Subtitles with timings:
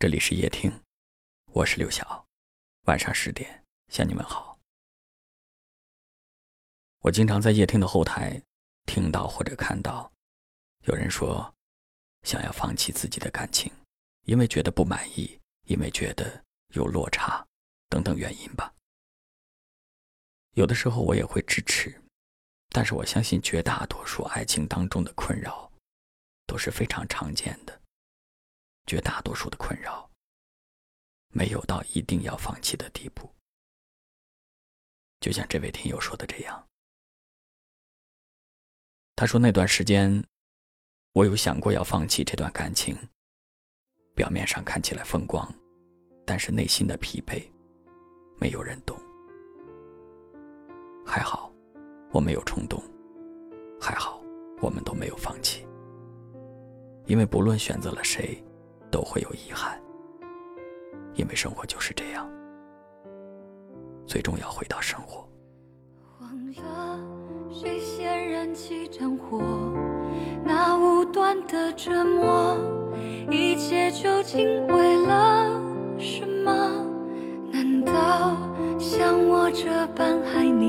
[0.00, 0.70] 这里是夜听，
[1.46, 2.24] 我是刘晓。
[2.84, 4.56] 晚上十点向你们好。
[7.00, 8.40] 我经常在夜听的后台
[8.86, 10.12] 听到或者看到，
[10.84, 11.52] 有人说
[12.22, 13.72] 想要放弃自己的感情，
[14.26, 16.44] 因为觉得不满意，因为觉得
[16.74, 17.44] 有落差
[17.88, 18.72] 等等原因吧。
[20.52, 22.00] 有的时候我也会支持，
[22.68, 25.72] 但是我相信绝大多数爱情当中的困扰
[26.46, 27.77] 都是非常常见的。
[28.88, 30.10] 绝大多数的困扰，
[31.28, 33.30] 没有到一定要放弃的地步。
[35.20, 36.66] 就像这位听友说的这样，
[39.14, 40.24] 他说那段时间，
[41.12, 42.96] 我有想过要放弃这段感情。
[44.14, 45.46] 表面上看起来风光，
[46.24, 47.46] 但是内心的疲惫，
[48.40, 48.98] 没有人懂。
[51.04, 51.52] 还好，
[52.10, 52.82] 我没有冲动，
[53.78, 54.18] 还好，
[54.62, 55.68] 我们都没有放弃。
[57.04, 58.42] 因为不论选择了谁。
[58.90, 59.80] 都会有遗憾，
[61.14, 62.28] 因为生活就是这样，
[64.06, 65.28] 最终要回到生活。
[66.20, 66.98] 忘了
[67.52, 69.40] 谁先燃起战火，
[70.44, 72.58] 那无端的折磨，
[73.30, 75.60] 一切究竟为了
[75.98, 76.84] 什么？
[77.52, 78.36] 难道
[78.78, 80.68] 像我这般爱你，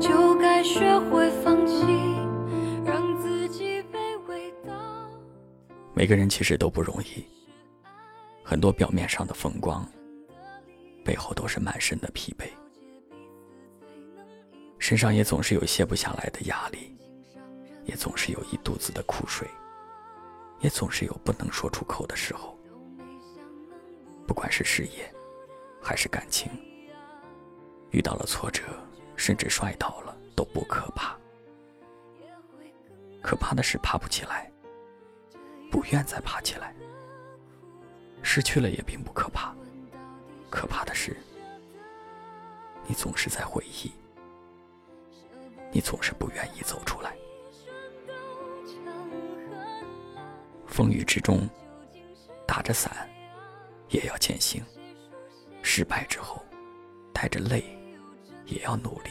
[0.00, 1.84] 就该学会放弃？
[5.98, 7.26] 每个人其实都不容易，
[8.44, 9.84] 很多表面上的风光，
[11.04, 12.48] 背后都是满身的疲惫，
[14.78, 16.96] 身上也总是有卸不下来的压力，
[17.84, 19.48] 也总是有一肚子的苦水，
[20.60, 22.56] 也总是有不能说出口的时候。
[24.24, 25.12] 不管是事业，
[25.82, 26.48] 还是感情，
[27.90, 28.62] 遇到了挫折，
[29.16, 31.18] 甚至摔倒了，都不可怕，
[33.20, 34.48] 可怕的是爬不起来。
[35.70, 36.74] 不愿再爬起来，
[38.22, 39.54] 失去了也并不可怕，
[40.50, 41.16] 可怕的是，
[42.86, 43.92] 你总是在回忆，
[45.70, 47.14] 你总是不愿意走出来。
[50.66, 51.48] 风雨之中，
[52.46, 53.08] 打着伞，
[53.88, 54.62] 也要前行；
[55.62, 56.44] 失败之后，
[57.12, 57.64] 带着泪，
[58.46, 59.10] 也要努力。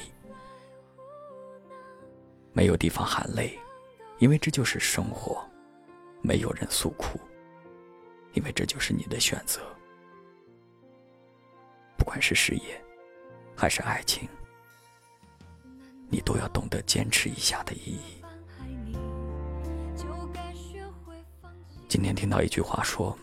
[2.53, 3.59] 没有地方喊累，
[4.17, 5.45] 因为这就是生活。
[6.27, 7.17] 没有人诉苦，
[8.33, 9.61] 因为这就是你的选择。
[11.97, 12.83] 不管是事业，
[13.55, 14.27] 还是爱情，
[16.09, 18.21] 你都要懂得坚持一下的意义。
[21.87, 23.17] 今天听到一句话说：“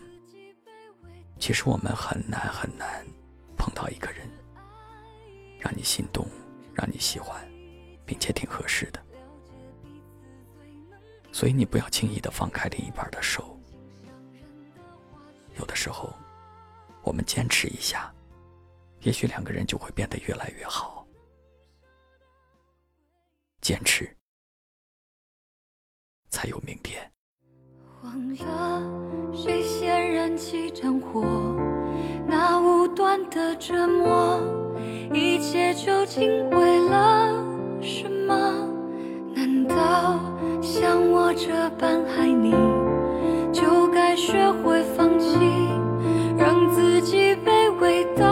[1.37, 3.05] 其实我们很难很难
[3.55, 4.27] 碰到一个人，
[5.59, 6.27] 让你心动，
[6.73, 7.47] 让你喜欢，
[8.03, 8.99] 并且挺合适的。”
[11.35, 13.59] 所以你不要轻易的放开另一半的手。
[15.59, 16.13] 有的时候，
[17.03, 18.09] 我们坚持一下，
[19.01, 21.05] 也许两个人就会变得越来越好。
[23.59, 24.09] 坚持，
[26.29, 27.11] 才有明天。
[28.01, 31.21] 忘了谁先燃起战火，
[32.25, 34.39] 那无端的折磨，
[35.13, 37.14] 一切究竟为了
[41.37, 42.51] 这般爱你，
[43.51, 45.37] 就该学会放弃，
[46.37, 48.25] 让自己卑微到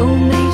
[0.00, 0.49] 有没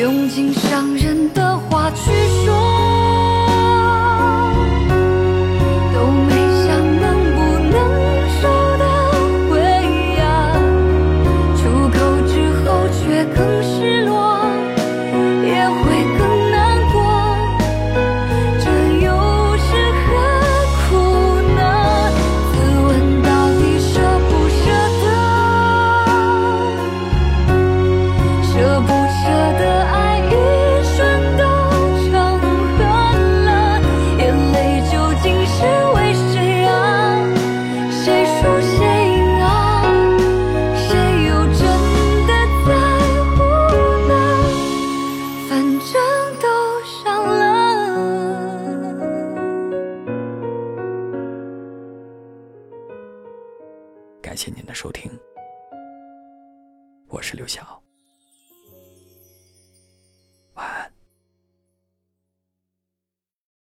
[0.00, 2.10] 用尽伤人的话去
[2.44, 2.85] 说。
[54.36, 55.10] 感谢您的收听，
[57.08, 57.85] 我是刘晓。